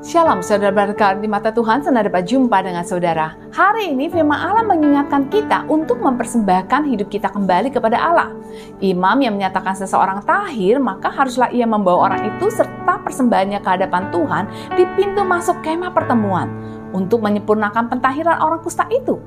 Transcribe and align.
Shalom 0.00 0.40
saudara 0.40 0.72
berkat 0.72 1.20
di 1.20 1.28
mata 1.28 1.52
Tuhan, 1.52 1.84
senang 1.84 2.08
dapat 2.08 2.24
jumpa 2.24 2.64
dengan 2.64 2.80
saudara. 2.80 3.36
Hari 3.52 3.92
ini 3.92 4.08
firman 4.08 4.32
Allah 4.32 4.64
mengingatkan 4.64 5.28
kita 5.28 5.68
untuk 5.68 6.00
mempersembahkan 6.00 6.88
hidup 6.88 7.12
kita 7.12 7.28
kembali 7.28 7.68
kepada 7.68 8.00
Allah. 8.00 8.32
Imam 8.80 9.20
yang 9.20 9.36
menyatakan 9.36 9.76
seseorang 9.76 10.24
tahir, 10.24 10.80
maka 10.80 11.12
haruslah 11.12 11.52
ia 11.52 11.68
membawa 11.68 12.08
orang 12.08 12.32
itu 12.32 12.48
serta 12.48 12.96
persembahannya 13.04 13.60
ke 13.60 13.68
hadapan 13.68 14.08
Tuhan 14.08 14.44
di 14.72 14.88
pintu 14.96 15.20
masuk 15.20 15.60
kemah 15.60 15.92
pertemuan 15.92 16.48
untuk 16.92 17.22
menyempurnakan 17.22 17.90
pentahiran 17.90 18.38
orang 18.42 18.60
kusta 18.62 18.86
itu. 18.90 19.18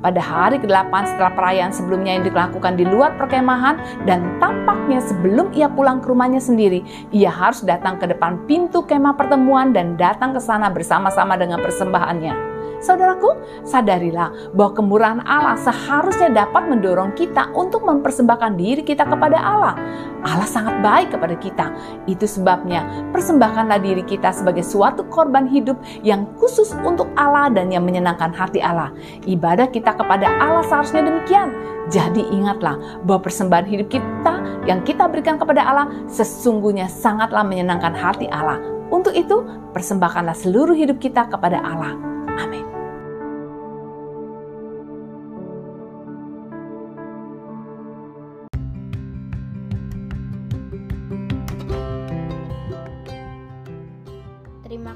Pada 0.00 0.18
hari 0.18 0.58
ke-8 0.62 0.92
setelah 1.14 1.32
perayaan 1.34 1.72
sebelumnya 1.72 2.18
yang 2.18 2.24
dilakukan 2.26 2.74
di 2.78 2.84
luar 2.86 3.14
perkemahan 3.18 4.06
dan 4.08 4.38
tampaknya 4.38 4.98
sebelum 5.02 5.50
ia 5.54 5.70
pulang 5.70 6.02
ke 6.02 6.10
rumahnya 6.10 6.42
sendiri, 6.42 6.82
ia 7.14 7.30
harus 7.30 7.62
datang 7.62 7.98
ke 7.98 8.06
depan 8.10 8.44
pintu 8.46 8.82
kemah 8.84 9.14
pertemuan 9.14 9.70
dan 9.74 9.94
datang 9.98 10.34
ke 10.34 10.40
sana 10.42 10.68
bersama-sama 10.70 11.38
dengan 11.38 11.62
persembahannya. 11.62 12.61
Saudaraku, 12.82 13.38
sadarilah 13.62 14.52
bahwa 14.58 14.74
kemurahan 14.74 15.20
Allah 15.22 15.54
seharusnya 15.54 16.34
dapat 16.34 16.66
mendorong 16.66 17.14
kita 17.14 17.54
untuk 17.54 17.86
mempersembahkan 17.86 18.58
diri 18.58 18.82
kita 18.82 19.06
kepada 19.06 19.38
Allah. 19.38 19.78
Allah 20.26 20.46
sangat 20.50 20.82
baik 20.82 21.14
kepada 21.14 21.38
kita. 21.38 21.66
Itu 22.10 22.26
sebabnya 22.26 22.82
persembahkanlah 23.14 23.78
diri 23.78 24.02
kita 24.02 24.34
sebagai 24.34 24.66
suatu 24.66 25.06
korban 25.06 25.46
hidup 25.46 25.78
yang 26.02 26.26
khusus 26.34 26.74
untuk 26.82 27.06
Allah 27.14 27.54
dan 27.54 27.70
yang 27.70 27.86
menyenangkan 27.86 28.34
hati 28.34 28.58
Allah. 28.58 28.90
Ibadah 29.30 29.70
kita 29.70 29.94
kepada 29.94 30.26
Allah 30.42 30.66
seharusnya 30.66 31.06
demikian. 31.06 31.54
Jadi 31.86 32.26
ingatlah 32.34 33.02
bahwa 33.06 33.26
persembahan 33.26 33.66
hidup 33.66 33.94
kita 33.94 34.34
yang 34.66 34.82
kita 34.82 35.06
berikan 35.06 35.38
kepada 35.38 35.62
Allah 35.62 35.86
sesungguhnya 36.10 36.90
sangatlah 36.90 37.46
menyenangkan 37.46 37.94
hati 37.94 38.26
Allah. 38.30 38.58
Untuk 38.92 39.16
itu, 39.16 39.40
persembahkanlah 39.72 40.36
seluruh 40.36 40.76
hidup 40.76 41.00
kita 41.00 41.24
kepada 41.30 41.64
Allah. 41.64 41.96
Amin. 42.36 42.71